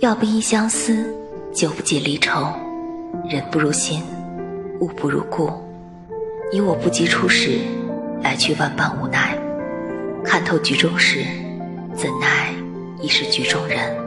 [0.00, 1.06] 要不因相思，
[1.54, 2.52] 酒不解离愁。
[3.30, 4.02] 人不如心，
[4.78, 5.50] 物不如故。
[6.52, 7.60] 你我不及初时，
[8.22, 9.36] 来去万般无奈。
[10.22, 11.24] 看透局中事，
[11.94, 12.54] 怎奈
[13.00, 14.05] 已是局中人。